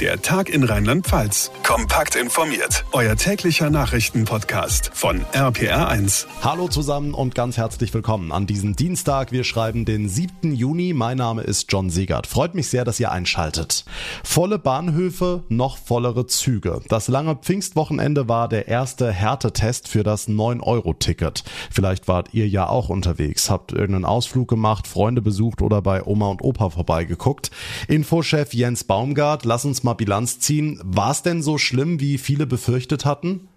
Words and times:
Der 0.00 0.20
Tag 0.20 0.48
in 0.48 0.64
Rheinland-Pfalz. 0.64 1.52
Kompakt 1.62 2.16
informiert. 2.16 2.84
Euer 2.90 3.14
täglicher 3.14 3.70
Nachrichtenpodcast 3.70 4.90
von 4.92 5.20
RPR1. 5.32 6.26
Hallo 6.42 6.66
zusammen 6.66 7.14
und 7.14 7.36
ganz 7.36 7.56
herzlich 7.58 7.94
willkommen 7.94 8.32
an 8.32 8.48
diesem 8.48 8.74
Dienstag. 8.74 9.30
Wir 9.30 9.44
schreiben 9.44 9.84
den 9.84 10.08
7. 10.08 10.52
Juni. 10.52 10.94
Mein 10.94 11.18
Name 11.18 11.42
ist 11.42 11.70
John 11.70 11.90
Segert. 11.90 12.26
Freut 12.26 12.56
mich 12.56 12.66
sehr, 12.66 12.84
dass 12.84 12.98
ihr 12.98 13.12
einschaltet. 13.12 13.84
Volle 14.24 14.58
Bahnhöfe, 14.58 15.44
noch 15.48 15.78
vollere 15.78 16.26
Züge. 16.26 16.80
Das 16.88 17.06
lange 17.06 17.36
Pfingstwochenende 17.36 18.28
war 18.28 18.48
der 18.48 18.66
erste 18.66 19.12
Härtetest 19.12 19.86
für 19.86 20.02
das 20.02 20.28
9-Euro-Ticket. 20.28 21.44
Vielleicht 21.70 22.08
wart 22.08 22.34
ihr 22.34 22.48
ja 22.48 22.68
auch 22.68 22.88
unterwegs, 22.88 23.48
habt 23.48 23.70
irgendeinen 23.70 24.06
Ausflug 24.06 24.48
gemacht, 24.48 24.88
Freunde 24.88 25.22
besucht 25.22 25.62
oder 25.62 25.82
bei 25.82 26.02
Oma 26.04 26.30
und 26.30 26.42
Opa 26.42 26.70
vorbeigeguckt. 26.70 27.52
Infochef 27.86 28.54
Jens 28.54 28.82
Baumgart, 28.82 29.44
lass 29.44 29.64
uns 29.64 29.83
mal 29.84 29.94
Bilanz 29.94 30.40
ziehen. 30.40 30.80
War 30.82 31.10
es 31.10 31.22
denn 31.22 31.42
so 31.42 31.58
schlimm, 31.58 32.00
wie 32.00 32.18
viele 32.18 32.46
befürchtet 32.46 33.04
hatten? 33.04 33.48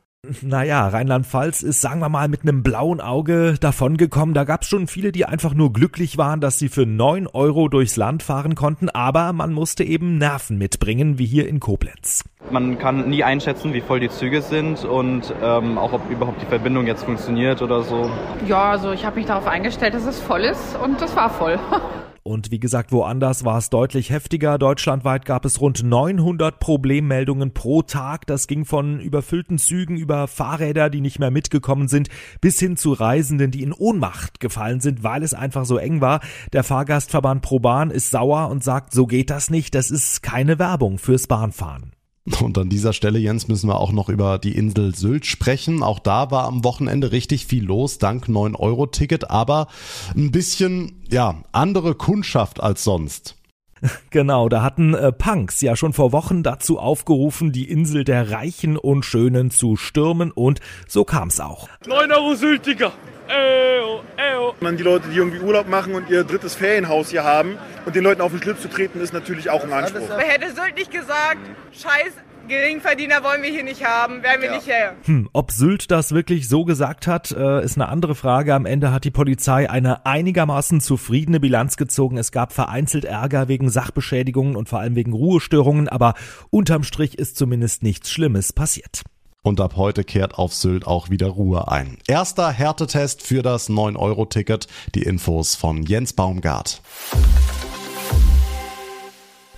Naja, 0.41 0.87
Rheinland-Pfalz 0.87 1.61
ist, 1.61 1.79
sagen 1.79 1.99
wir 1.99 2.09
mal, 2.09 2.27
mit 2.27 2.41
einem 2.41 2.63
blauen 2.63 2.99
Auge 2.99 3.55
davongekommen. 3.59 4.33
Da 4.33 4.43
gab 4.43 4.63
es 4.63 4.67
schon 4.67 4.87
viele, 4.87 5.11
die 5.11 5.25
einfach 5.25 5.53
nur 5.53 5.71
glücklich 5.71 6.17
waren, 6.17 6.41
dass 6.41 6.59
sie 6.59 6.69
für 6.69 6.85
neun 6.85 7.27
Euro 7.27 7.69
durchs 7.69 7.95
Land 7.95 8.23
fahren 8.23 8.55
konnten, 8.55 8.89
aber 8.89 9.31
man 9.31 9.53
musste 9.53 9.83
eben 9.83 10.17
Nerven 10.17 10.57
mitbringen, 10.57 11.19
wie 11.19 11.25
hier 11.25 11.47
in 11.47 11.59
Koblenz. 11.59 12.23
Man 12.49 12.79
kann 12.79 13.09
nie 13.09 13.23
einschätzen, 13.23 13.73
wie 13.73 13.81
voll 13.81 13.99
die 13.99 14.09
Züge 14.09 14.41
sind 14.41 14.83
und 14.85 15.33
ähm, 15.41 15.77
auch 15.77 15.93
ob 15.93 16.09
überhaupt 16.09 16.41
die 16.41 16.47
Verbindung 16.47 16.87
jetzt 16.87 17.03
funktioniert 17.03 17.61
oder 17.61 17.83
so. 17.83 18.09
Ja, 18.47 18.71
also 18.71 18.91
ich 18.91 19.05
habe 19.05 19.17
mich 19.17 19.27
darauf 19.27 19.47
eingestellt, 19.47 19.93
dass 19.93 20.05
es 20.05 20.19
voll 20.19 20.41
ist 20.41 20.77
und 20.83 21.01
es 21.01 21.15
war 21.15 21.29
voll. 21.29 21.59
Und 22.27 22.51
wie 22.51 22.59
gesagt, 22.59 22.91
woanders 22.91 23.45
war 23.45 23.57
es 23.57 23.69
deutlich 23.69 24.09
heftiger. 24.09 24.57
Deutschlandweit 24.57 25.23
gab 25.23 25.45
es 25.45 25.61
rund 25.61 25.81
900 25.81 26.59
Problemmeldungen 26.59 27.53
pro 27.53 27.83
Tag. 27.83 28.27
Das 28.27 28.47
ging 28.47 28.65
von 28.65 28.99
überfüllten 28.99 29.57
Zügen 29.57 29.95
über 29.95 30.27
Fahrräder, 30.27 30.89
die 30.89 30.99
nicht 30.99 31.19
mehr 31.19 31.31
mitgekommen 31.31 31.87
sind, 31.87 32.09
bis 32.41 32.59
hin 32.59 32.75
zu 32.75 32.91
Reisenden, 32.91 33.51
die 33.51 33.63
in 33.63 33.71
Ohnmacht 33.71 34.41
gefallen 34.41 34.81
sind, 34.81 35.03
weil 35.03 35.23
es 35.23 35.33
einfach 35.33 35.63
so 35.63 35.77
eng 35.77 36.01
war. 36.01 36.19
Der 36.51 36.65
Fahrgastverband 36.65 37.41
ProBahn 37.41 37.91
ist 37.91 38.11
sauer 38.11 38.49
und 38.49 38.61
sagt, 38.61 38.91
so 38.91 39.07
geht 39.07 39.29
das 39.29 39.49
nicht. 39.49 39.73
Das 39.73 39.89
ist 39.89 40.21
keine 40.21 40.59
Werbung 40.59 40.97
fürs 40.97 41.27
Bahnfahren. 41.27 41.96
Und 42.41 42.57
an 42.57 42.69
dieser 42.69 42.93
Stelle, 42.93 43.19
Jens, 43.19 43.47
müssen 43.47 43.69
wir 43.69 43.79
auch 43.79 43.91
noch 43.91 44.09
über 44.09 44.37
die 44.37 44.55
Insel 44.55 44.93
Sylt 44.93 45.25
sprechen. 45.25 45.81
Auch 45.81 45.99
da 45.99 46.29
war 46.29 46.45
am 46.45 46.63
Wochenende 46.63 47.11
richtig 47.11 47.45
viel 47.45 47.63
los, 47.63 47.99
dank 47.99 48.27
9-Euro-Ticket, 48.27 49.29
aber 49.29 49.67
ein 50.15 50.31
bisschen, 50.31 51.01
ja, 51.09 51.35
andere 51.51 51.95
Kundschaft 51.95 52.61
als 52.61 52.83
sonst. 52.83 53.35
Genau, 54.09 54.49
da 54.49 54.63
hatten 54.63 54.95
äh, 54.95 55.11
Punks 55.11 55.61
ja 55.61 55.75
schon 55.75 55.93
vor 55.93 56.11
Wochen 56.11 56.41
dazu 56.41 56.79
aufgerufen, 56.79 57.51
die 57.51 57.69
Insel 57.69 58.03
der 58.03 58.31
Reichen 58.31 58.75
und 58.75 59.05
Schönen 59.05 59.51
zu 59.51 59.75
stürmen 59.75 60.31
und 60.31 60.61
so 60.87 61.03
kam's 61.03 61.39
auch. 61.39 61.69
9 61.85 62.11
Euro 62.11 62.33
Sylt, 62.33 62.65
Digga. 62.65 62.91
Eo, 63.27 64.03
eo. 64.17 64.55
Man 64.59 64.77
die 64.77 64.83
Leute, 64.83 65.09
die 65.09 65.17
irgendwie 65.17 65.39
Urlaub 65.39 65.67
machen 65.67 65.95
und 65.95 66.09
ihr 66.09 66.23
drittes 66.23 66.55
Ferienhaus 66.55 67.09
hier 67.09 67.23
haben 67.23 67.57
und 67.85 67.95
den 67.95 68.03
Leuten 68.03 68.21
auf 68.21 68.31
den 68.31 68.41
Schlips 68.41 68.61
zu 68.61 68.69
treten, 68.69 69.01
ist 69.01 69.13
natürlich 69.13 69.49
auch 69.49 69.63
ein 69.63 69.73
Anspruch. 69.73 70.09
Wer 70.09 70.27
hätte 70.27 70.47
Sylt 70.53 70.75
nicht 70.75 70.91
gesagt, 70.91 71.39
scheiß 71.71 72.13
Geringverdiener 72.47 73.23
wollen 73.23 73.43
wir 73.43 73.49
hier 73.49 73.63
nicht 73.63 73.85
haben, 73.85 74.23
werden 74.23 74.41
wir 74.41 74.49
ja. 74.49 74.55
nicht 74.55 74.67
her. 74.67 74.95
Hm, 75.03 75.29
ob 75.33 75.51
Sylt 75.51 75.91
das 75.91 76.13
wirklich 76.13 76.47
so 76.47 76.63
gesagt 76.63 77.05
hat, 77.05 77.31
äh, 77.31 77.63
ist 77.63 77.75
eine 77.75 77.89
andere 77.89 78.15
Frage. 78.15 78.53
Am 78.53 78.65
Ende 78.65 78.91
hat 78.91 79.03
die 79.03 79.11
Polizei 79.11 79.69
eine 79.69 80.05
einigermaßen 80.05 80.79
zufriedene 80.79 81.39
Bilanz 81.39 81.75
gezogen. 81.77 82.17
Es 82.17 82.31
gab 82.31 82.53
vereinzelt 82.53 83.05
Ärger 83.05 83.47
wegen 83.47 83.69
Sachbeschädigungen 83.69 84.55
und 84.55 84.69
vor 84.69 84.79
allem 84.79 84.95
wegen 84.95 85.13
Ruhestörungen, 85.13 85.89
aber 85.89 86.13
unterm 86.49 86.83
Strich 86.83 87.17
ist 87.17 87.35
zumindest 87.35 87.83
nichts 87.83 88.11
Schlimmes 88.11 88.53
passiert. 88.53 89.03
Und 89.47 89.61
ab 89.61 89.77
heute 89.77 90.03
kehrt 90.03 90.37
auf 90.37 90.53
Sylt 90.53 90.85
auch 90.85 91.09
wieder 91.09 91.27
Ruhe 91.27 91.69
ein. 91.69 91.99
Erster 92.05 92.51
Härtetest 92.51 93.21
für 93.21 93.43
das 93.43 93.69
9-Euro-Ticket. 93.69 94.67
Die 94.93 95.03
Infos 95.03 95.55
von 95.55 95.83
Jens 95.83 96.11
Baumgart. 96.11 96.81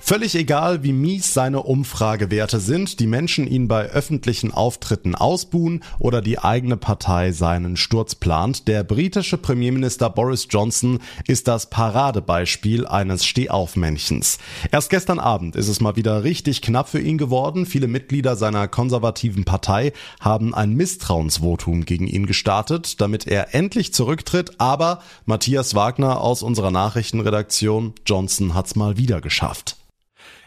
Völlig 0.09 0.33
egal, 0.33 0.81
wie 0.81 0.91
mies 0.91 1.35
seine 1.35 1.61
Umfragewerte 1.61 2.59
sind, 2.59 2.99
die 2.99 3.05
Menschen 3.05 3.45
ihn 3.45 3.67
bei 3.67 3.91
öffentlichen 3.91 4.51
Auftritten 4.51 5.13
ausbuhen 5.13 5.83
oder 5.99 6.23
die 6.23 6.39
eigene 6.39 6.77
Partei 6.77 7.31
seinen 7.31 7.77
Sturz 7.77 8.15
plant. 8.15 8.67
Der 8.67 8.83
britische 8.83 9.37
Premierminister 9.37 10.09
Boris 10.09 10.47
Johnson 10.49 10.97
ist 11.27 11.47
das 11.47 11.69
Paradebeispiel 11.69 12.87
eines 12.87 13.23
Stehaufmännchens. 13.23 14.39
Erst 14.71 14.89
gestern 14.89 15.19
Abend 15.19 15.55
ist 15.55 15.67
es 15.67 15.79
mal 15.79 15.95
wieder 15.95 16.23
richtig 16.23 16.63
knapp 16.63 16.89
für 16.89 16.99
ihn 16.99 17.19
geworden. 17.19 17.67
Viele 17.67 17.85
Mitglieder 17.87 18.35
seiner 18.35 18.67
konservativen 18.67 19.45
Partei 19.45 19.93
haben 20.19 20.55
ein 20.55 20.73
Misstrauensvotum 20.73 21.85
gegen 21.85 22.07
ihn 22.07 22.25
gestartet, 22.25 22.99
damit 22.99 23.27
er 23.27 23.53
endlich 23.53 23.93
zurücktritt. 23.93 24.59
Aber 24.59 25.03
Matthias 25.27 25.75
Wagner 25.75 26.19
aus 26.19 26.41
unserer 26.41 26.71
Nachrichtenredaktion, 26.71 27.93
Johnson 28.07 28.55
hat's 28.55 28.75
mal 28.75 28.97
wieder 28.97 29.21
geschafft. 29.21 29.75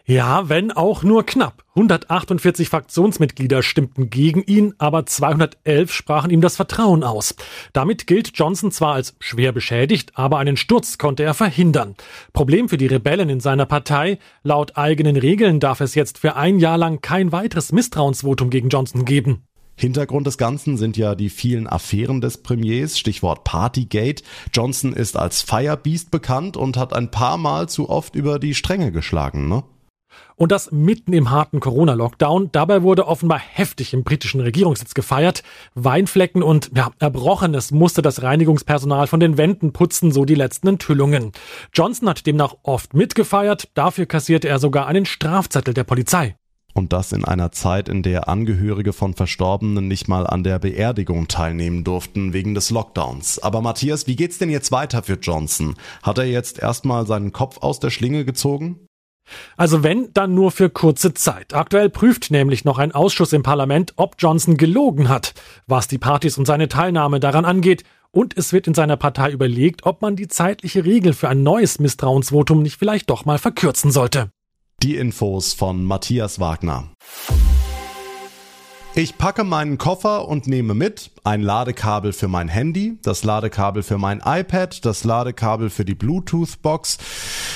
Ja, 0.05 0.49
wenn 0.49 0.73
auch 0.73 1.05
nur 1.05 1.25
knapp. 1.25 1.65
148 1.75 2.69
Fraktionsmitglieder 2.69 3.63
stimmten 3.63 4.11
gegen 4.11 4.43
ihn, 4.43 4.75
aber 4.79 5.07
211 5.07 5.93
sprachen 5.93 6.31
ihm 6.31 6.41
das 6.41 6.57
Vertrauen 6.57 7.05
aus. 7.05 7.37
Damit 7.73 8.09
gilt 8.09 8.33
Johnson 8.35 8.73
zwar 8.73 8.95
als 8.95 9.15
schwer 9.21 9.53
beschädigt, 9.53 10.13
aber 10.15 10.39
einen 10.39 10.57
Sturz 10.57 10.99
konnte 10.99 11.23
er 11.23 11.35
verhindern. 11.35 11.95
Problem 12.33 12.69
für 12.69 12.79
die 12.79 12.89
Rebellen 12.89 13.29
in 13.29 13.41
seiner 13.41 13.65
Partei, 13.65 14.19
laut 14.43 14.77
eigenen 14.77 15.17
Regeln 15.17 15.61
darf 15.61 15.81
es 15.81 15.95
jetzt 15.95 16.19
für 16.19 16.35
ein 16.35 16.59
Jahr 16.59 16.79
lang 16.79 17.01
kein 17.01 17.31
weiteres 17.31 17.71
Misstrauensvotum 17.71 18.51
gegen 18.51 18.71
Johnson 18.71 19.05
geben. 19.05 19.45
Hintergrund 19.77 20.27
des 20.27 20.37
Ganzen 20.37 20.77
sind 20.77 20.97
ja 20.97 21.15
die 21.15 21.31
vielen 21.31 21.67
Affären 21.67 22.21
des 22.21 22.39
Premiers, 22.39 22.99
Stichwort 22.99 23.45
Partygate. 23.45 24.23
Johnson 24.53 24.93
ist 24.93 25.17
als 25.17 25.43
Firebeast 25.43 26.11
bekannt 26.11 26.57
und 26.57 26.77
hat 26.77 26.93
ein 26.93 27.11
paar 27.11 27.39
Mal 27.39 27.69
zu 27.69 27.89
oft 27.89 28.15
über 28.15 28.39
die 28.39 28.55
Stränge 28.55 28.93
geschlagen, 28.93 29.49
ne? 29.49 29.63
Und 30.37 30.53
das 30.53 30.73
mitten 30.73 31.13
im 31.13 31.31
harten 31.31 31.61
Corona-Lockdown. 31.61 32.51
Dabei 32.53 32.83
wurde 32.83 33.07
offenbar 33.07 33.39
heftig 33.39 33.95
im 33.95 34.05
britischen 34.05 34.41
Regierungssitz 34.41 34.95
gefeiert. 34.95 35.43
Weinflecken 35.75 36.43
und 36.43 36.71
ja, 36.77 36.91
Erbrochenes 36.99 37.71
musste 37.71 38.03
das 38.03 38.23
Reinigungspersonal 38.23 39.07
von 39.07 39.21
den 39.21 39.39
Wänden 39.39 39.73
putzen, 39.73 40.13
so 40.13 40.25
die 40.25 40.35
letzten 40.35 40.69
Enthüllungen. 40.69 41.33
Johnson 41.73 42.09
hat 42.09 42.27
demnach 42.27 42.55
oft 42.63 42.95
mitgefeiert. 42.95 43.69
Dafür 43.75 44.07
kassierte 44.07 44.49
er 44.49 44.59
sogar 44.59 44.87
einen 44.87 45.07
Strafzettel 45.07 45.75
der 45.75 45.85
Polizei. 45.85 46.37
Und 46.75 46.93
das 46.93 47.13
in 47.13 47.25
einer 47.25 47.53
Zeit, 47.53 47.89
in 47.89 48.03
der 48.03 48.29
Angehörige 48.29 48.93
von 48.93 49.15
Verstorbenen 49.15 49.89
nicht 49.89 50.09
mal 50.09 50.27
an 50.27 50.43
der 50.43 50.59
Beerdigung 50.59 51.29
teilnehmen 51.29 51.85
durften 51.85 52.33
wegen 52.33 52.55
des 52.55 52.71
Lockdowns. 52.71 53.39
Aber 53.39 53.61
Matthias, 53.61 54.07
wie 54.07 54.17
geht's 54.17 54.39
denn 54.39 54.49
jetzt 54.49 54.73
weiter 54.73 55.03
für 55.03 55.19
Johnson? 55.21 55.75
Hat 56.03 56.19
er 56.19 56.25
jetzt 56.25 56.59
erstmal 56.59 57.07
seinen 57.07 57.33
Kopf 57.33 57.59
aus 57.59 57.79
der 57.79 57.91
Schlinge 57.91 58.25
gezogen? 58.25 58.87
Also 59.57 59.83
wenn, 59.83 60.13
dann 60.13 60.35
nur 60.35 60.51
für 60.51 60.71
kurze 60.71 61.15
Zeit. 61.15 61.55
Aktuell 61.55 61.91
prüft 61.91 62.31
nämlich 62.31 62.65
noch 62.65 62.79
ein 62.79 62.93
Ausschuss 62.93 63.33
im 63.33 63.43
Parlament, 63.43 63.93
ob 63.97 64.17
Johnson 64.19 64.57
gelogen 64.57 65.09
hat, 65.09 65.35
was 65.67 65.89
die 65.89 65.99
Partys 65.99 66.39
und 66.39 66.47
seine 66.47 66.69
Teilnahme 66.69 67.21
daran 67.21 67.45
angeht. 67.45 67.85
Und 68.11 68.37
es 68.37 68.53
wird 68.53 68.67
in 68.67 68.75
seiner 68.75 68.97
Partei 68.97 69.31
überlegt, 69.31 69.87
ob 69.87 70.03
man 70.03 70.17
die 70.17 70.29
zeitliche 70.29 70.85
Regel 70.85 71.15
für 71.15 71.29
ein 71.29 71.43
neues 71.43 71.79
Misstrauensvotum 71.79 72.63
nicht 72.63 72.77
vielleicht 72.79 73.09
doch 73.09 73.25
mal 73.25 73.39
verkürzen 73.39 73.91
sollte. 73.91 74.31
Die 74.83 74.97
Infos 74.97 75.53
von 75.53 75.85
Matthias 75.85 76.41
Wagner. 76.41 76.91
Ich 78.95 79.17
packe 79.17 79.43
meinen 79.43 79.79
Koffer 79.79 80.29
und 80.29 80.47
nehme 80.47 80.75
mit 80.75 81.13
ein 81.25 81.41
Ladekabel 81.41 82.13
für 82.13 82.29
mein 82.29 82.49
Handy, 82.49 82.99
das 83.03 83.25
Ladekabel 83.25 83.83
für 83.83 83.97
mein 83.97 84.21
iPad, 84.23 84.85
das 84.85 85.05
Ladekabel 85.05 85.71
für 85.71 85.87
die 85.87 85.95
Bluetooth-Box, 85.95 86.99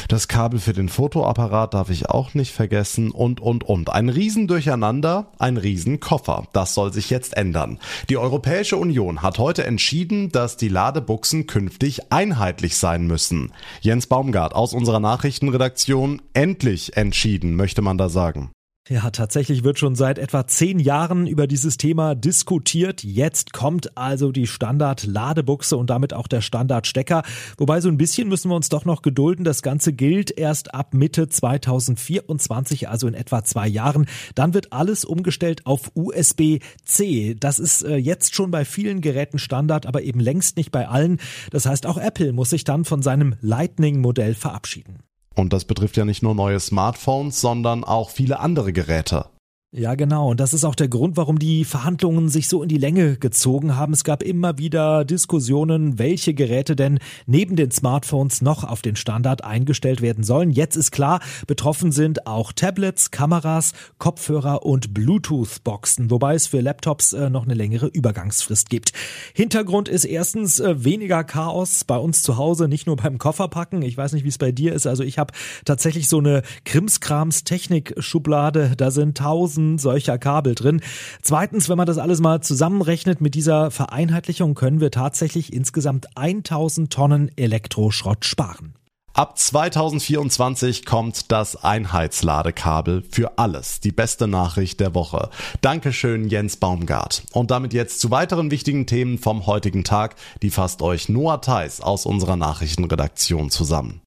das 0.08 0.28
Kabel 0.28 0.58
für 0.58 0.72
den 0.72 0.88
Fotoapparat 0.88 1.74
darf 1.74 1.90
ich 1.90 2.08
auch 2.08 2.32
nicht 2.32 2.52
vergessen 2.52 3.10
und, 3.10 3.40
und, 3.42 3.64
und. 3.64 3.90
Ein 3.90 4.08
Riesendurcheinander, 4.08 5.30
ein 5.38 5.58
Riesenkoffer. 5.58 6.44
Das 6.54 6.72
soll 6.72 6.94
sich 6.94 7.10
jetzt 7.10 7.36
ändern. 7.36 7.80
Die 8.08 8.16
Europäische 8.16 8.78
Union 8.78 9.20
hat 9.20 9.38
heute 9.38 9.64
entschieden, 9.64 10.30
dass 10.32 10.56
die 10.56 10.68
Ladebuchsen 10.68 11.46
künftig 11.46 12.10
einheitlich 12.10 12.78
sein 12.78 13.06
müssen. 13.06 13.52
Jens 13.82 14.06
Baumgart 14.06 14.54
aus 14.54 14.72
unserer 14.72 15.00
Nachrichtenredaktion 15.00 16.22
endlich 16.32 16.96
entschieden, 16.96 17.56
möchte 17.56 17.82
man 17.82 17.98
da 17.98 18.08
sagen. 18.08 18.52
Ja, 18.88 19.10
tatsächlich 19.10 19.64
wird 19.64 19.80
schon 19.80 19.96
seit 19.96 20.16
etwa 20.16 20.46
zehn 20.46 20.78
Jahren 20.78 21.26
über 21.26 21.48
dieses 21.48 21.76
Thema 21.76 22.14
diskutiert. 22.14 23.02
Jetzt 23.02 23.52
kommt 23.52 23.96
also 23.98 24.30
die 24.30 24.46
Standard-Ladebuchse 24.46 25.76
und 25.76 25.90
damit 25.90 26.14
auch 26.14 26.28
der 26.28 26.40
Standardstecker. 26.40 27.24
Wobei 27.58 27.80
so 27.80 27.88
ein 27.88 27.96
bisschen 27.96 28.28
müssen 28.28 28.48
wir 28.48 28.54
uns 28.54 28.68
doch 28.68 28.84
noch 28.84 29.02
gedulden. 29.02 29.44
Das 29.44 29.62
Ganze 29.62 29.92
gilt 29.92 30.30
erst 30.30 30.72
ab 30.72 30.94
Mitte 30.94 31.28
2024, 31.28 32.88
also 32.88 33.08
in 33.08 33.14
etwa 33.14 33.42
zwei 33.42 33.66
Jahren. 33.66 34.06
Dann 34.36 34.54
wird 34.54 34.72
alles 34.72 35.04
umgestellt 35.04 35.66
auf 35.66 35.90
USB-C. 35.94 37.34
Das 37.40 37.58
ist 37.58 37.82
äh, 37.82 37.96
jetzt 37.96 38.36
schon 38.36 38.52
bei 38.52 38.64
vielen 38.64 39.00
Geräten 39.00 39.40
Standard, 39.40 39.86
aber 39.86 40.02
eben 40.02 40.20
längst 40.20 40.56
nicht 40.56 40.70
bei 40.70 40.86
allen. 40.86 41.18
Das 41.50 41.66
heißt, 41.66 41.86
auch 41.86 41.98
Apple 41.98 42.32
muss 42.32 42.50
sich 42.50 42.62
dann 42.62 42.84
von 42.84 43.02
seinem 43.02 43.34
Lightning-Modell 43.40 44.34
verabschieden. 44.34 45.00
Und 45.36 45.52
das 45.52 45.66
betrifft 45.66 45.96
ja 45.98 46.04
nicht 46.04 46.22
nur 46.22 46.34
neue 46.34 46.58
Smartphones, 46.58 47.40
sondern 47.40 47.84
auch 47.84 48.10
viele 48.10 48.40
andere 48.40 48.72
Geräte. 48.72 49.26
Ja, 49.72 49.96
genau. 49.96 50.30
Und 50.30 50.38
das 50.38 50.54
ist 50.54 50.64
auch 50.64 50.76
der 50.76 50.86
Grund, 50.88 51.16
warum 51.16 51.40
die 51.40 51.64
Verhandlungen 51.64 52.28
sich 52.28 52.48
so 52.48 52.62
in 52.62 52.68
die 52.68 52.78
Länge 52.78 53.16
gezogen 53.16 53.76
haben. 53.76 53.92
Es 53.92 54.04
gab 54.04 54.22
immer 54.22 54.58
wieder 54.58 55.04
Diskussionen, 55.04 55.98
welche 55.98 56.34
Geräte 56.34 56.76
denn 56.76 57.00
neben 57.26 57.56
den 57.56 57.72
Smartphones 57.72 58.42
noch 58.42 58.62
auf 58.62 58.80
den 58.80 58.94
Standard 58.94 59.42
eingestellt 59.44 60.00
werden 60.00 60.22
sollen. 60.22 60.50
Jetzt 60.50 60.76
ist 60.76 60.92
klar, 60.92 61.18
betroffen 61.48 61.90
sind 61.90 62.28
auch 62.28 62.52
Tablets, 62.52 63.10
Kameras, 63.10 63.72
Kopfhörer 63.98 64.64
und 64.64 64.94
Bluetooth-Boxen, 64.94 66.12
wobei 66.12 66.36
es 66.36 66.46
für 66.46 66.60
Laptops 66.60 67.12
äh, 67.12 67.28
noch 67.28 67.44
eine 67.44 67.54
längere 67.54 67.88
Übergangsfrist 67.88 68.70
gibt. 68.70 68.92
Hintergrund 69.34 69.88
ist 69.88 70.04
erstens 70.04 70.60
äh, 70.60 70.84
weniger 70.84 71.24
Chaos 71.24 71.82
bei 71.84 71.98
uns 71.98 72.22
zu 72.22 72.36
Hause, 72.36 72.68
nicht 72.68 72.86
nur 72.86 72.94
beim 72.96 73.18
Kofferpacken. 73.18 73.82
Ich 73.82 73.98
weiß 73.98 74.12
nicht, 74.12 74.24
wie 74.24 74.28
es 74.28 74.38
bei 74.38 74.52
dir 74.52 74.72
ist. 74.72 74.86
Also 74.86 75.02
ich 75.02 75.18
habe 75.18 75.34
tatsächlich 75.64 76.06
so 76.08 76.18
eine 76.18 76.42
Krimskrams-Technik-Schublade. 76.64 78.74
Da 78.76 78.92
sind 78.92 79.18
tausend 79.18 79.55
solcher 79.78 80.18
Kabel 80.18 80.54
drin. 80.54 80.80
Zweitens, 81.22 81.68
wenn 81.68 81.78
man 81.78 81.86
das 81.86 81.98
alles 81.98 82.20
mal 82.20 82.40
zusammenrechnet 82.40 83.20
mit 83.20 83.34
dieser 83.34 83.70
Vereinheitlichung, 83.70 84.54
können 84.54 84.80
wir 84.80 84.90
tatsächlich 84.90 85.52
insgesamt 85.52 86.06
1000 86.16 86.92
Tonnen 86.92 87.30
Elektroschrott 87.36 88.24
sparen. 88.24 88.74
Ab 89.16 89.38
2024 89.38 90.84
kommt 90.84 91.32
das 91.32 91.56
Einheitsladekabel 91.56 93.02
für 93.10 93.38
alles. 93.38 93.80
Die 93.80 93.90
beste 93.90 94.28
Nachricht 94.28 94.78
der 94.78 94.94
Woche. 94.94 95.30
Dankeschön, 95.62 96.28
Jens 96.28 96.58
Baumgart. 96.58 97.22
Und 97.32 97.50
damit 97.50 97.72
jetzt 97.72 98.00
zu 98.00 98.10
weiteren 98.10 98.50
wichtigen 98.50 98.86
Themen 98.86 99.16
vom 99.16 99.46
heutigen 99.46 99.84
Tag. 99.84 100.16
Die 100.42 100.50
fasst 100.50 100.82
euch 100.82 101.08
Noah 101.08 101.40
Theis 101.40 101.80
aus 101.80 102.04
unserer 102.04 102.36
Nachrichtenredaktion 102.36 103.48
zusammen. 103.48 104.02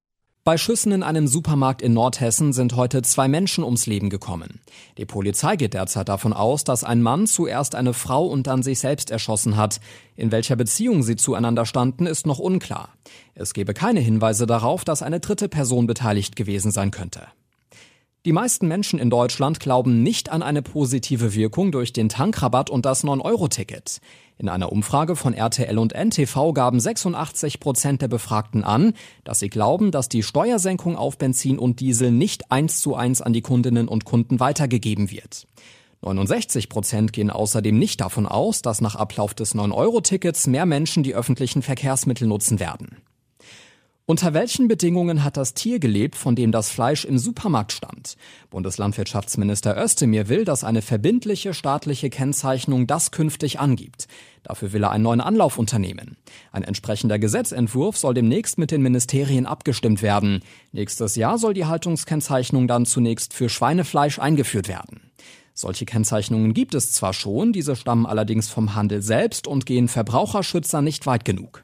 Bei 0.49 0.57
Schüssen 0.57 0.91
in 0.91 1.03
einem 1.03 1.27
Supermarkt 1.27 1.83
in 1.83 1.93
Nordhessen 1.93 2.53
sind 2.53 2.75
heute 2.75 3.03
zwei 3.03 3.27
Menschen 3.27 3.63
ums 3.63 3.85
Leben 3.85 4.09
gekommen. 4.09 4.61
Die 4.97 5.05
Polizei 5.05 5.55
geht 5.57 5.75
derzeit 5.75 6.09
davon 6.09 6.33
aus, 6.33 6.63
dass 6.63 6.83
ein 6.83 7.03
Mann 7.03 7.27
zuerst 7.27 7.75
eine 7.75 7.93
Frau 7.93 8.25
und 8.25 8.47
dann 8.47 8.63
sich 8.63 8.79
selbst 8.79 9.11
erschossen 9.11 9.57
hat. 9.57 9.79
In 10.15 10.31
welcher 10.31 10.55
Beziehung 10.55 11.03
sie 11.03 11.17
zueinander 11.17 11.67
standen, 11.67 12.07
ist 12.07 12.25
noch 12.25 12.39
unklar. 12.39 12.89
Es 13.35 13.53
gebe 13.53 13.75
keine 13.75 13.99
Hinweise 13.99 14.47
darauf, 14.47 14.83
dass 14.83 15.03
eine 15.03 15.19
dritte 15.19 15.49
Person 15.49 15.85
beteiligt 15.85 16.35
gewesen 16.35 16.71
sein 16.71 16.89
könnte. 16.89 17.27
Die 18.25 18.33
meisten 18.33 18.67
Menschen 18.67 18.99
in 18.99 19.09
Deutschland 19.09 19.61
glauben 19.61 20.03
nicht 20.03 20.29
an 20.29 20.43
eine 20.43 20.61
positive 20.61 21.35
Wirkung 21.35 21.71
durch 21.71 21.93
den 21.93 22.09
Tankrabatt 22.09 22.69
und 22.69 22.85
das 22.85 23.05
9-Euro-Ticket. 23.05 24.01
In 24.37 24.49
einer 24.49 24.73
Umfrage 24.73 25.15
von 25.15 25.33
RTL 25.33 25.77
und 25.77 25.93
NTV 25.93 26.51
gaben 26.51 26.81
86 26.81 27.61
Prozent 27.61 28.01
der 28.01 28.09
Befragten 28.09 28.65
an, 28.65 28.91
dass 29.23 29.39
sie 29.39 29.49
glauben, 29.49 29.91
dass 29.91 30.09
die 30.09 30.21
Steuersenkung 30.21 30.97
auf 30.97 31.17
Benzin 31.17 31.57
und 31.57 31.79
Diesel 31.79 32.11
nicht 32.11 32.51
eins 32.51 32.81
zu 32.81 32.93
eins 32.93 33.21
an 33.21 33.31
die 33.31 33.41
Kundinnen 33.41 33.87
und 33.87 34.03
Kunden 34.03 34.41
weitergegeben 34.41 35.11
wird. 35.11 35.47
69 36.01 36.67
Prozent 36.67 37.13
gehen 37.13 37.29
außerdem 37.29 37.79
nicht 37.79 38.01
davon 38.01 38.25
aus, 38.25 38.61
dass 38.61 38.81
nach 38.81 38.95
Ablauf 38.95 39.33
des 39.33 39.55
9-Euro-Tickets 39.55 40.47
mehr 40.47 40.65
Menschen 40.65 41.03
die 41.03 41.15
öffentlichen 41.15 41.61
Verkehrsmittel 41.61 42.27
nutzen 42.27 42.59
werden. 42.59 42.97
Unter 44.09 44.33
welchen 44.33 44.67
Bedingungen 44.67 45.23
hat 45.23 45.37
das 45.37 45.53
Tier 45.53 45.77
gelebt, 45.77 46.15
von 46.15 46.35
dem 46.35 46.51
das 46.51 46.71
Fleisch 46.71 47.05
im 47.05 47.19
Supermarkt 47.19 47.71
stammt? 47.71 48.17
Bundeslandwirtschaftsminister 48.49 49.79
Özdemir 49.79 50.29
will, 50.29 50.45
dass 50.45 50.63
eine 50.63 50.81
verbindliche 50.81 51.53
staatliche 51.53 52.09
Kennzeichnung 52.09 52.87
das 52.87 53.11
künftig 53.11 53.59
angibt. 53.59 54.07
Dafür 54.41 54.73
will 54.73 54.81
er 54.81 54.89
einen 54.89 55.03
neuen 55.03 55.21
Anlauf 55.21 55.59
unternehmen. 55.59 56.17
Ein 56.51 56.63
entsprechender 56.63 57.19
Gesetzentwurf 57.19 57.99
soll 57.99 58.15
demnächst 58.15 58.57
mit 58.57 58.71
den 58.71 58.81
Ministerien 58.81 59.45
abgestimmt 59.45 60.01
werden. 60.01 60.41
Nächstes 60.71 61.15
Jahr 61.15 61.37
soll 61.37 61.53
die 61.53 61.65
Haltungskennzeichnung 61.65 62.67
dann 62.67 62.87
zunächst 62.87 63.35
für 63.35 63.47
Schweinefleisch 63.47 64.17
eingeführt 64.17 64.67
werden. 64.67 65.11
Solche 65.53 65.85
Kennzeichnungen 65.85 66.55
gibt 66.55 66.73
es 66.73 66.93
zwar 66.93 67.13
schon, 67.13 67.53
diese 67.53 67.75
stammen 67.75 68.07
allerdings 68.07 68.49
vom 68.49 68.73
Handel 68.73 69.03
selbst 69.03 69.45
und 69.45 69.67
gehen 69.67 69.87
Verbraucherschützer 69.87 70.81
nicht 70.81 71.05
weit 71.05 71.25
genug. 71.25 71.61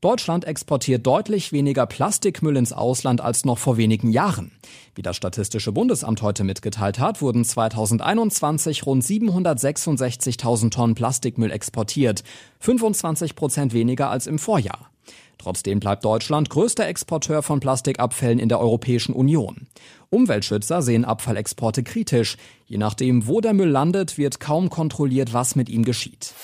Deutschland 0.00 0.44
exportiert 0.44 1.04
deutlich 1.04 1.50
weniger 1.50 1.84
Plastikmüll 1.84 2.56
ins 2.56 2.72
Ausland 2.72 3.20
als 3.20 3.44
noch 3.44 3.58
vor 3.58 3.76
wenigen 3.76 4.12
Jahren. 4.12 4.52
Wie 4.94 5.02
das 5.02 5.16
Statistische 5.16 5.72
Bundesamt 5.72 6.22
heute 6.22 6.44
mitgeteilt 6.44 7.00
hat, 7.00 7.20
wurden 7.20 7.44
2021 7.44 8.86
rund 8.86 9.02
766.000 9.02 10.70
Tonnen 10.70 10.94
Plastikmüll 10.94 11.50
exportiert, 11.50 12.22
25 12.60 13.34
Prozent 13.34 13.72
weniger 13.72 14.08
als 14.08 14.28
im 14.28 14.38
Vorjahr. 14.38 14.88
Trotzdem 15.36 15.80
bleibt 15.80 16.04
Deutschland 16.04 16.48
größter 16.48 16.86
Exporteur 16.86 17.42
von 17.42 17.58
Plastikabfällen 17.58 18.38
in 18.38 18.48
der 18.48 18.60
Europäischen 18.60 19.12
Union. 19.12 19.66
Umweltschützer 20.10 20.80
sehen 20.80 21.04
Abfallexporte 21.04 21.82
kritisch. 21.82 22.36
Je 22.66 22.78
nachdem, 22.78 23.26
wo 23.26 23.40
der 23.40 23.52
Müll 23.52 23.68
landet, 23.68 24.16
wird 24.16 24.38
kaum 24.38 24.70
kontrolliert, 24.70 25.32
was 25.32 25.56
mit 25.56 25.68
ihm 25.68 25.84
geschieht. 25.84 26.34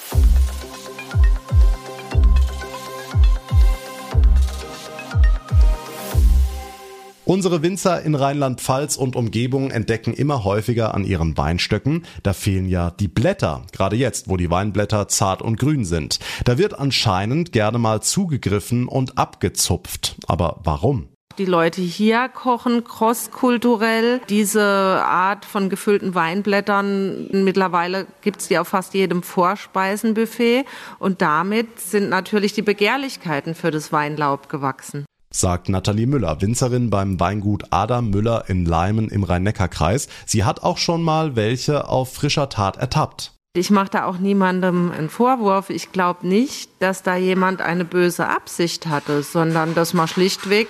Unsere 7.26 7.62
Winzer 7.62 8.03
in 8.03 8.15
Rheinland-Pfalz 8.15 8.97
und 8.97 9.17
Umgebung 9.17 9.71
entdecken 9.71 10.12
immer 10.12 10.44
häufiger 10.44 10.93
an 10.93 11.05
ihren 11.05 11.38
Weinstöcken, 11.38 12.05
da 12.23 12.35
fehlen 12.35 12.69
ja 12.69 12.91
die 12.91 13.09
Blätter, 13.09 13.62
gerade 13.73 13.97
jetzt, 13.97 14.29
wo 14.29 14.37
die 14.37 14.50
Weinblätter 14.50 15.09
zart 15.09 15.41
und 15.41 15.59
grün 15.59 15.87
sind. 15.87 16.19
Da 16.44 16.59
wird 16.59 16.79
anscheinend 16.79 17.53
gerne 17.53 17.79
mal 17.79 18.03
zugegriffen 18.03 18.88
und 18.88 19.17
abgezupft. 19.17 20.17
Aber 20.26 20.61
warum? 20.65 21.09
Die 21.38 21.47
Leute 21.47 21.81
hier 21.81 22.29
kochen 22.29 22.85
crosskulturell. 22.85 24.20
Diese 24.29 24.62
Art 24.62 25.47
von 25.47 25.70
gefüllten 25.70 26.15
Weinblättern, 26.15 27.29
mittlerweile 27.32 28.06
gibt's 28.20 28.49
die 28.49 28.59
auf 28.59 28.69
fast 28.69 28.93
jedem 28.93 29.23
Vorspeisenbuffet. 29.23 30.67
Und 30.99 31.23
damit 31.23 31.81
sind 31.81 32.11
natürlich 32.11 32.53
die 32.53 32.62
Begehrlichkeiten 32.62 33.55
für 33.55 33.70
das 33.70 33.93
Weinlaub 33.93 34.50
gewachsen 34.50 35.06
sagt 35.35 35.69
Nathalie 35.69 36.07
Müller, 36.07 36.41
Winzerin 36.41 36.91
beim 36.91 37.19
Weingut 37.19 37.65
Adam 37.71 38.11
Müller 38.11 38.45
in 38.49 38.65
Leimen 38.65 39.09
im 39.09 39.25
Rhein-Neckar-Kreis. 39.25 40.09
Sie 40.27 40.45
hat 40.45 40.63
auch 40.63 40.79
schon 40.79 41.03
mal 41.03 41.35
welche 41.35 41.89
auf 41.89 42.13
frischer 42.13 42.49
Tat 42.49 42.77
ertappt. 42.77 43.34
Ich 43.56 43.71
mache 43.71 43.89
da 43.89 44.06
auch 44.06 44.19
niemandem 44.19 44.91
einen 44.91 45.09
Vorwurf. 45.09 45.71
Ich 45.71 45.93
glaube 45.93 46.27
nicht, 46.27 46.73
dass 46.81 47.05
da 47.05 47.15
jemand 47.15 47.61
eine 47.61 47.85
böse 47.85 48.27
Absicht 48.27 48.89
hatte, 48.89 49.23
sondern 49.23 49.77
dass 49.77 49.95
man 49.95 50.09
schlichtweg 50.09 50.67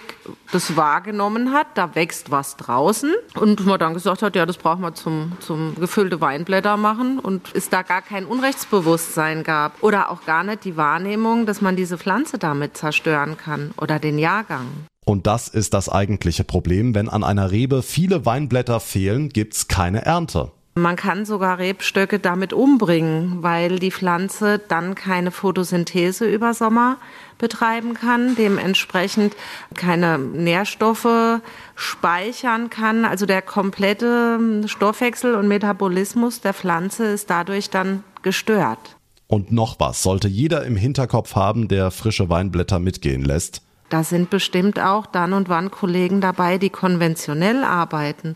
das 0.52 0.76
wahrgenommen 0.76 1.54
hat, 1.54 1.66
da 1.76 1.94
wächst 1.94 2.31
was 2.31 2.58
draußen 2.58 3.10
und 3.36 3.64
man 3.64 3.78
dann 3.78 3.94
gesagt 3.94 4.20
hat, 4.20 4.36
ja, 4.36 4.44
das 4.44 4.58
brauchen 4.58 4.82
wir 4.82 4.92
zum, 4.92 5.32
zum 5.40 5.75
gefüllte 5.76 6.20
Weinblätter 6.20 6.76
machen 6.76 7.19
und 7.19 7.55
es 7.55 7.70
da 7.70 7.81
gar 7.81 8.03
kein 8.03 8.26
Unrechtsbewusstsein 8.26 9.44
gab 9.44 9.82
oder 9.82 10.10
auch 10.10 10.26
gar 10.26 10.44
nicht 10.44 10.67
die 10.67 10.76
Wahrnehmung, 10.76 11.46
dass 11.46 11.62
man 11.62 11.76
diese 11.76 11.96
Pflanze 11.96 12.36
damit 12.36 12.76
zerstören 12.76 13.38
kann 13.38 13.70
oder 13.79 13.98
den 13.98 14.19
Jahrgang. 14.19 14.67
Und 15.06 15.26
das 15.26 15.48
ist 15.48 15.72
das 15.72 15.88
eigentliche 15.88 16.44
Problem. 16.44 16.94
Wenn 16.94 17.08
an 17.08 17.24
einer 17.24 17.50
Rebe 17.50 17.82
viele 17.82 18.26
Weinblätter 18.26 18.79
fehlen, 18.79 19.31
gibt's 19.31 19.69
keine 19.69 20.05
Ernte. 20.05 20.53
Man 20.76 20.96
kann 20.96 21.24
sogar 21.24 21.58
Rebstöcke 21.58 22.19
damit 22.19 22.52
umbringen, 22.52 23.44
weil 23.44 23.78
die 23.78 23.93
Pflanze 23.93 24.58
dann 24.58 24.96
keine 24.96 25.31
Photosynthese 25.31 26.28
über 26.28 26.52
Sommer 26.52 26.96
betreiben 27.38 27.94
kann, 27.94 28.34
dementsprechend 28.34 29.36
keine 29.76 30.19
Nährstoffe 30.19 31.40
speichern 31.76 32.70
kann. 32.70 33.04
Also 33.04 33.24
der 33.24 33.40
komplette 33.40 34.64
Stoffwechsel 34.66 35.36
und 35.36 35.46
Metabolismus 35.46 36.40
der 36.40 36.54
Pflanze 36.54 37.04
ist 37.04 37.31
dadurch 37.31 37.70
dann 37.70 38.02
gestört. 38.22 38.96
Und 39.28 39.52
noch 39.52 39.78
was 39.78 40.02
sollte 40.02 40.26
jeder 40.26 40.64
im 40.64 40.76
Hinterkopf 40.76 41.36
haben, 41.36 41.69
der 41.69 41.93
frische 41.93 42.28
Weinblätter 42.28 42.81
mitgehen 42.81 43.24
lässt. 43.24 43.62
Da 43.90 44.02
sind 44.02 44.28
bestimmt 44.28 44.81
auch 44.81 45.06
dann 45.06 45.34
und 45.34 45.48
wann 45.48 45.70
Kollegen 45.70 46.20
dabei, 46.20 46.58
die 46.58 46.70
konventionell 46.70 47.62
arbeiten 47.62 48.34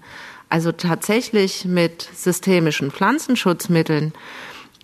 also 0.49 0.73
tatsächlich 0.73 1.65
mit 1.65 2.09
systemischen 2.15 2.91
Pflanzenschutzmitteln. 2.91 4.13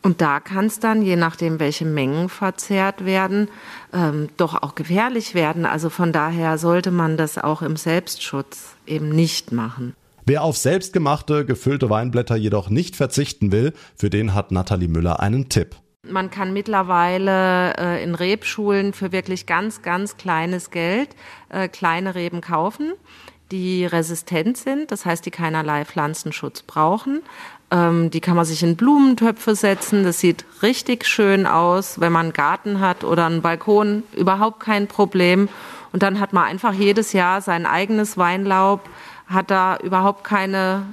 Und 0.02 0.21
da 0.21 0.38
kann 0.38 0.66
es 0.66 0.80
dann, 0.80 1.00
je 1.00 1.16
nachdem, 1.16 1.59
welche 1.61 1.87
Mengen 1.87 2.28
verzehrt 2.28 3.06
werden, 3.06 3.49
ähm, 3.94 4.28
doch 4.37 4.62
auch 4.62 4.75
gefährlich 4.75 5.35
werden. 5.35 5.64
Also 5.64 5.88
von 5.88 6.12
daher 6.12 6.59
sollte 6.59 6.90
man 6.90 7.16
das 7.16 7.38
auch 7.38 7.62
im 7.62 7.76
Selbstschutz 7.76 8.75
eben 8.87 9.09
nicht 9.09 9.50
machen. 9.50 9.94
Wer 10.26 10.42
auf 10.42 10.59
selbstgemachte, 10.59 11.47
gefüllte 11.47 11.88
Weinblätter 11.88 12.37
jedoch 12.37 12.68
nicht 12.68 12.97
verzichten 12.97 13.50
will, 13.50 13.73
für 13.97 14.11
den 14.11 14.35
hat 14.35 14.52
Nathalie 14.52 14.88
Müller 14.88 15.21
einen 15.21 15.49
Tipp. 15.49 15.76
Man 16.06 16.30
kann 16.30 16.52
mittlerweile 16.52 17.75
äh, 17.78 18.04
in 18.04 18.14
Rebschulen 18.14 18.92
für 18.92 19.11
wirklich 19.11 19.47
ganz, 19.47 19.80
ganz 19.80 20.18
kleines 20.18 20.71
Geld 20.71 21.11
äh, 21.49 21.68
kleine 21.68 22.14
Reben 22.14 22.42
kaufen 22.42 22.92
die 23.50 23.84
resistent 23.84 24.56
sind, 24.56 24.90
das 24.90 25.04
heißt, 25.04 25.24
die 25.26 25.30
keinerlei 25.30 25.84
Pflanzenschutz 25.84 26.62
brauchen. 26.62 27.22
Ähm, 27.70 28.10
die 28.10 28.20
kann 28.20 28.36
man 28.36 28.44
sich 28.44 28.62
in 28.62 28.76
Blumentöpfe 28.76 29.54
setzen. 29.54 30.04
Das 30.04 30.20
sieht 30.20 30.44
richtig 30.62 31.06
schön 31.06 31.46
aus. 31.46 32.00
Wenn 32.00 32.12
man 32.12 32.26
einen 32.26 32.32
Garten 32.32 32.80
hat 32.80 33.04
oder 33.04 33.26
einen 33.26 33.42
Balkon, 33.42 34.02
überhaupt 34.14 34.60
kein 34.60 34.86
Problem. 34.86 35.48
Und 35.92 36.02
dann 36.02 36.20
hat 36.20 36.32
man 36.32 36.44
einfach 36.44 36.72
jedes 36.72 37.12
Jahr 37.12 37.40
sein 37.40 37.66
eigenes 37.66 38.18
Weinlaub, 38.18 38.80
hat 39.26 39.50
da 39.50 39.76
überhaupt 39.76 40.24
keine 40.24 40.86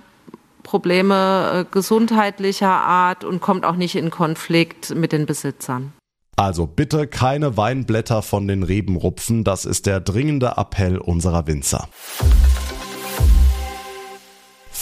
Probleme 0.64 1.66
äh, 1.68 1.74
gesundheitlicher 1.74 2.70
Art 2.70 3.24
und 3.24 3.42
kommt 3.42 3.66
auch 3.66 3.76
nicht 3.76 3.96
in 3.96 4.10
Konflikt 4.10 4.96
mit 4.96 5.12
den 5.12 5.26
Besitzern. 5.26 5.94
Also 6.36 6.66
bitte 6.66 7.08
keine 7.08 7.58
Weinblätter 7.58 8.22
von 8.22 8.48
den 8.48 8.64
Reben 8.64 8.96
rupfen, 8.96 9.44
das 9.44 9.66
ist 9.66 9.86
der 9.86 10.00
dringende 10.00 10.54
Appell 10.58 10.98
unserer 10.98 11.46
Winzer. 11.48 11.88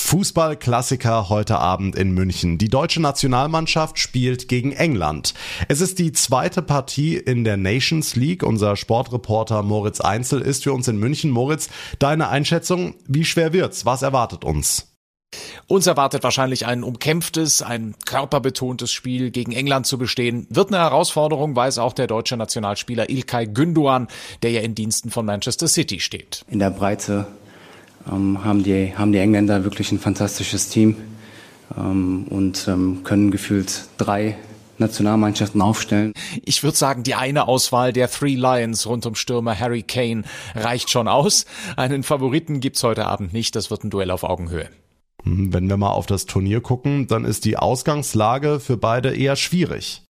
Fußballklassiker 0.09 1.29
heute 1.29 1.59
Abend 1.59 1.95
in 1.95 2.11
München. 2.13 2.57
Die 2.57 2.69
deutsche 2.69 2.99
Nationalmannschaft 2.99 3.99
spielt 3.99 4.47
gegen 4.47 4.71
England. 4.71 5.35
Es 5.67 5.81
ist 5.81 5.99
die 5.99 6.11
zweite 6.13 6.63
Partie 6.63 7.15
in 7.15 7.43
der 7.43 7.57
Nations 7.57 8.15
League. 8.15 8.41
Unser 8.41 8.75
Sportreporter 8.75 9.61
Moritz 9.61 10.01
Einzel 10.01 10.41
ist 10.41 10.63
für 10.63 10.73
uns 10.73 10.87
in 10.87 10.97
München. 10.97 11.29
Moritz, 11.29 11.69
deine 11.99 12.29
Einschätzung, 12.29 12.95
wie 13.07 13.23
schwer 13.23 13.53
wird's? 13.53 13.85
Was 13.85 14.01
erwartet 14.01 14.43
uns? 14.43 14.88
Uns 15.69 15.85
erwartet 15.85 16.23
wahrscheinlich 16.23 16.65
ein 16.65 16.83
umkämpftes, 16.83 17.61
ein 17.61 17.93
körperbetontes 18.07 18.91
Spiel 18.91 19.29
gegen 19.29 19.51
England 19.51 19.85
zu 19.85 19.99
bestehen. 19.99 20.47
Wird 20.49 20.69
eine 20.69 20.79
Herausforderung, 20.79 21.55
weiß 21.55 21.77
auch 21.77 21.93
der 21.93 22.07
deutsche 22.07 22.37
Nationalspieler 22.37 23.07
Ilkay 23.07 23.45
Gündoğan, 23.45 24.07
der 24.41 24.49
ja 24.49 24.61
in 24.61 24.73
Diensten 24.73 25.11
von 25.11 25.27
Manchester 25.27 25.67
City 25.67 25.99
steht. 25.99 26.43
In 26.47 26.57
der 26.57 26.71
Breite 26.71 27.27
ähm, 28.11 28.43
haben, 28.43 28.63
die, 28.63 28.95
haben 28.97 29.11
die 29.11 29.19
Engländer 29.19 29.63
wirklich 29.63 29.91
ein 29.91 29.99
fantastisches 29.99 30.69
Team 30.69 30.95
ähm, 31.77 32.25
und 32.29 32.67
ähm, 32.67 33.03
können 33.03 33.29
gefühlt 33.29 33.83
drei 33.99 34.37
Nationalmannschaften 34.79 35.61
aufstellen. 35.61 36.13
Ich 36.45 36.63
würde 36.63 36.77
sagen, 36.77 37.03
die 37.03 37.13
eine 37.13 37.47
Auswahl 37.47 37.93
der 37.93 38.09
Three 38.09 38.35
Lions 38.35 38.87
rund 38.87 39.05
um 39.05 39.13
Stürmer 39.13 39.59
Harry 39.59 39.83
Kane 39.83 40.23
reicht 40.55 40.89
schon 40.89 41.07
aus. 41.07 41.45
Einen 41.75 42.01
Favoriten 42.01 42.59
gibt's 42.59 42.81
heute 42.81 43.05
Abend 43.05 43.33
nicht. 43.33 43.55
Das 43.55 43.69
wird 43.69 43.83
ein 43.83 43.91
Duell 43.91 44.09
auf 44.09 44.23
Augenhöhe. 44.23 44.69
Hm, 45.23 45.53
wenn 45.53 45.69
wir 45.69 45.77
mal 45.77 45.91
auf 45.91 46.05
das 46.05 46.25
Turnier 46.25 46.61
gucken, 46.61 47.07
dann 47.07 47.25
ist 47.25 47.45
die 47.45 47.57
Ausgangslage 47.57 48.59
für 48.59 48.77
beide 48.77 49.15
eher 49.15 49.35
schwierig. 49.35 50.03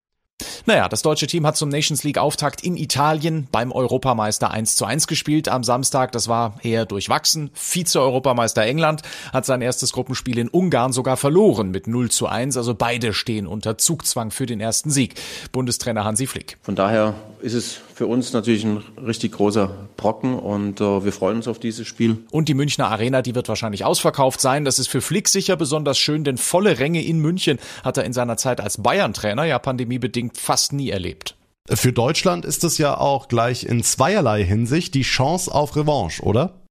Naja, 0.65 0.87
das 0.87 1.01
deutsche 1.01 1.27
Team 1.27 1.45
hat 1.45 1.57
zum 1.57 1.69
Nations 1.69 2.03
League 2.03 2.17
Auftakt 2.17 2.63
in 2.63 2.77
Italien 2.77 3.47
beim 3.51 3.71
Europameister 3.71 4.51
1 4.51 4.75
zu 4.75 4.85
1 4.85 5.07
gespielt 5.07 5.49
am 5.49 5.63
Samstag. 5.63 6.11
Das 6.11 6.27
war 6.27 6.55
eher 6.63 6.85
durchwachsen. 6.85 7.49
Vize-Europameister 7.53 8.63
England 8.63 9.01
hat 9.33 9.45
sein 9.45 9.61
erstes 9.61 9.91
Gruppenspiel 9.91 10.37
in 10.37 10.47
Ungarn 10.47 10.93
sogar 10.93 11.17
verloren 11.17 11.71
mit 11.71 11.87
0 11.87 12.09
zu 12.09 12.27
1. 12.27 12.55
Also 12.55 12.73
beide 12.73 13.13
stehen 13.13 13.47
unter 13.47 13.77
Zugzwang 13.77 14.31
für 14.31 14.45
den 14.45 14.61
ersten 14.61 14.91
Sieg. 14.91 15.15
Bundestrainer 15.51 16.05
Hansi 16.05 16.27
Flick. 16.27 16.57
Von 16.61 16.75
daher 16.75 17.15
ist 17.41 17.53
es 17.53 17.81
für 17.99 18.07
uns 18.07 18.31
natürlich 18.31 18.63
ein 18.63 18.81
richtig 19.05 19.33
großer 19.33 19.75
Brocken 19.97 20.39
und 20.39 20.79
äh, 20.79 21.03
wir 21.03 21.11
freuen 21.11 21.35
uns 21.35 21.49
auf 21.49 21.59
dieses 21.59 21.85
Spiel. 21.85 22.19
Und 22.31 22.47
die 22.47 22.53
Münchner 22.53 22.89
Arena, 22.89 23.21
die 23.21 23.35
wird 23.35 23.49
wahrscheinlich 23.49 23.83
ausverkauft 23.83 24.39
sein. 24.39 24.63
Das 24.63 24.79
ist 24.79 24.87
für 24.87 25.01
Flick 25.01 25.27
sicher 25.27 25.57
besonders 25.57 25.99
schön, 25.99 26.23
denn 26.23 26.37
volle 26.37 26.79
Ränge 26.79 27.03
in 27.03 27.19
München 27.19 27.59
hat 27.83 27.97
er 27.97 28.05
in 28.05 28.13
seiner 28.13 28.37
Zeit 28.37 28.61
als 28.61 28.81
Bayern-Trainer 28.81 29.43
ja 29.43 29.59
pandemiebedingt 29.59 30.37
fast 30.37 30.71
nie 30.71 30.91
erlebt. 30.91 31.35
Für 31.67 31.91
Deutschland 31.91 32.45
ist 32.45 32.63
es 32.63 32.77
ja 32.77 32.97
auch 32.97 33.27
gleich 33.27 33.65
in 33.65 33.83
zweierlei 33.83 34.45
Hinsicht 34.45 34.93
die 34.93 35.01
Chance 35.01 35.53
auf 35.53 35.75
Revanche, 35.75 36.23
oder? 36.23 36.61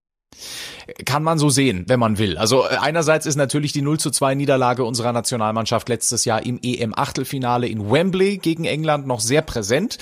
Kann 1.05 1.23
man 1.23 1.39
so 1.39 1.51
sehen, 1.51 1.85
wenn 1.89 2.01
man 2.01 2.17
will. 2.17 2.39
Also 2.39 2.65
äh, 2.65 2.77
einerseits 2.81 3.27
ist 3.27 3.37
natürlich 3.37 3.75
die 3.75 3.83
0 3.83 4.01
zu 4.01 4.11
2 4.11 4.35
Niederlage 4.35 4.83
unserer 4.83 5.13
Nationalmannschaft 5.13 5.91
letztes 5.91 6.25
Jahr 6.25 6.47
im 6.47 6.59
EM-Achtelfinale 6.63 7.69
in 7.69 7.91
Wembley 7.91 8.39
gegen 8.39 8.65
England 8.65 9.07
noch 9.07 9.21
sehr 9.21 9.43
präsent. 9.43 9.99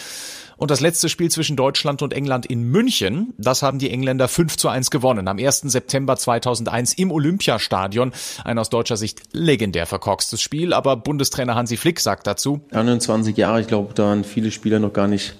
Und 0.56 0.70
das 0.70 0.80
letzte 0.80 1.08
Spiel 1.08 1.30
zwischen 1.30 1.56
Deutschland 1.56 2.00
und 2.02 2.14
England 2.14 2.46
in 2.46 2.62
München, 2.62 3.34
das 3.36 3.62
haben 3.62 3.78
die 3.78 3.90
Engländer 3.90 4.26
5 4.26 4.56
zu 4.56 4.68
1 4.68 4.90
gewonnen. 4.90 5.28
Am 5.28 5.38
1. 5.38 5.60
September 5.60 6.16
2001 6.16 6.94
im 6.94 7.10
Olympiastadion. 7.10 8.12
Ein 8.44 8.58
aus 8.58 8.70
deutscher 8.70 8.96
Sicht 8.96 9.20
legendär 9.32 9.86
verkorkstes 9.86 10.40
Spiel. 10.40 10.72
Aber 10.72 10.96
Bundestrainer 10.96 11.54
Hansi 11.54 11.76
Flick 11.76 12.00
sagt 12.00 12.26
dazu. 12.26 12.62
21 12.70 13.36
Jahre, 13.36 13.60
ich 13.60 13.66
glaube, 13.66 13.92
da 13.94 14.04
waren 14.04 14.24
viele 14.24 14.50
Spieler 14.50 14.78
noch 14.78 14.92
gar 14.92 15.08
nicht 15.08 15.36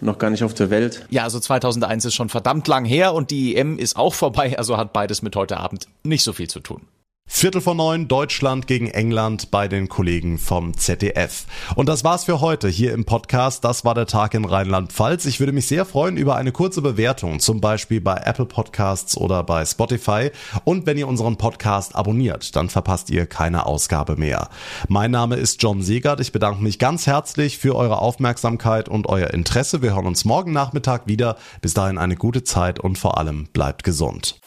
noch 0.00 0.18
gar 0.18 0.30
nicht 0.30 0.44
auf 0.44 0.54
der 0.54 0.70
Welt. 0.70 1.04
Ja, 1.10 1.24
also 1.24 1.40
2001 1.40 2.04
ist 2.04 2.14
schon 2.14 2.28
verdammt 2.28 2.68
lang 2.68 2.84
her 2.84 3.14
und 3.14 3.32
die 3.32 3.56
EM 3.56 3.78
ist 3.78 3.96
auch 3.96 4.14
vorbei, 4.14 4.56
also 4.56 4.76
hat 4.76 4.92
beides 4.92 5.22
mit 5.22 5.34
heute 5.34 5.56
Abend 5.56 5.88
nicht 6.04 6.22
so 6.22 6.32
viel 6.32 6.48
zu 6.48 6.60
tun. 6.60 6.82
Viertel 7.30 7.60
vor 7.60 7.74
neun 7.74 8.08
Deutschland 8.08 8.66
gegen 8.66 8.88
England 8.88 9.50
bei 9.50 9.68
den 9.68 9.88
Kollegen 9.88 10.38
vom 10.38 10.76
ZDF. 10.76 11.44
Und 11.76 11.88
das 11.88 12.02
war's 12.02 12.24
für 12.24 12.40
heute 12.40 12.68
hier 12.68 12.92
im 12.94 13.04
Podcast. 13.04 13.64
Das 13.64 13.84
war 13.84 13.94
der 13.94 14.06
Tag 14.06 14.32
in 14.32 14.46
Rheinland-Pfalz. 14.46 15.26
Ich 15.26 15.38
würde 15.38 15.52
mich 15.52 15.66
sehr 15.68 15.84
freuen 15.84 16.16
über 16.16 16.36
eine 16.36 16.52
kurze 16.52 16.80
Bewertung, 16.80 17.38
zum 17.38 17.60
Beispiel 17.60 18.00
bei 18.00 18.14
Apple 18.16 18.46
Podcasts 18.46 19.16
oder 19.16 19.44
bei 19.44 19.64
Spotify. 19.66 20.30
Und 20.64 20.86
wenn 20.86 20.96
ihr 20.96 21.06
unseren 21.06 21.36
Podcast 21.36 21.94
abonniert, 21.94 22.56
dann 22.56 22.70
verpasst 22.70 23.10
ihr 23.10 23.26
keine 23.26 23.66
Ausgabe 23.66 24.16
mehr. 24.16 24.48
Mein 24.88 25.10
Name 25.10 25.36
ist 25.36 25.62
John 25.62 25.82
Segert. 25.82 26.20
Ich 26.20 26.32
bedanke 26.32 26.62
mich 26.62 26.78
ganz 26.78 27.06
herzlich 27.06 27.58
für 27.58 27.76
eure 27.76 27.98
Aufmerksamkeit 27.98 28.88
und 28.88 29.06
euer 29.06 29.30
Interesse. 29.30 29.82
Wir 29.82 29.94
hören 29.94 30.06
uns 30.06 30.24
morgen 30.24 30.52
Nachmittag 30.52 31.06
wieder. 31.06 31.36
Bis 31.60 31.74
dahin 31.74 31.98
eine 31.98 32.16
gute 32.16 32.42
Zeit 32.42 32.80
und 32.80 32.98
vor 32.98 33.18
allem 33.18 33.48
bleibt 33.52 33.84
gesund. 33.84 34.40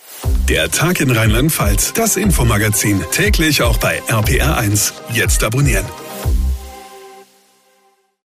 Der 0.50 0.70
Tag 0.70 1.00
in 1.00 1.12
Rheinland-Pfalz, 1.12 1.94
das 1.94 2.18
Infomagazin, 2.18 2.71
täglich 3.12 3.62
auch 3.62 3.78
bei 3.78 4.02
RPR1. 4.08 4.94
Jetzt 5.14 5.44
abonnieren. 5.44 5.86